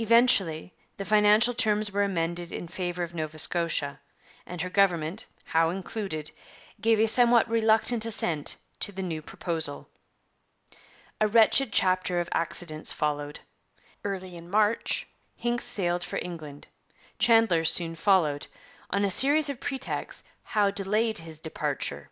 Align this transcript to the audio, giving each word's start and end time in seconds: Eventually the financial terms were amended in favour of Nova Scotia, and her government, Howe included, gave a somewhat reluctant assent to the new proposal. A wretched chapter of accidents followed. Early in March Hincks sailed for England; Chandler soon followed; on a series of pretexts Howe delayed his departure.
Eventually 0.00 0.74
the 0.96 1.04
financial 1.04 1.54
terms 1.54 1.92
were 1.92 2.02
amended 2.02 2.50
in 2.50 2.66
favour 2.66 3.04
of 3.04 3.14
Nova 3.14 3.38
Scotia, 3.38 4.00
and 4.44 4.60
her 4.60 4.68
government, 4.68 5.26
Howe 5.44 5.70
included, 5.70 6.32
gave 6.80 6.98
a 6.98 7.06
somewhat 7.06 7.48
reluctant 7.48 8.04
assent 8.04 8.56
to 8.80 8.90
the 8.90 9.00
new 9.04 9.22
proposal. 9.22 9.88
A 11.20 11.28
wretched 11.28 11.72
chapter 11.72 12.18
of 12.18 12.28
accidents 12.32 12.90
followed. 12.90 13.38
Early 14.02 14.34
in 14.36 14.50
March 14.50 15.06
Hincks 15.36 15.64
sailed 15.64 16.02
for 16.02 16.18
England; 16.20 16.66
Chandler 17.20 17.62
soon 17.64 17.94
followed; 17.94 18.48
on 18.90 19.04
a 19.04 19.08
series 19.08 19.48
of 19.48 19.60
pretexts 19.60 20.24
Howe 20.42 20.72
delayed 20.72 21.18
his 21.18 21.38
departure. 21.38 22.10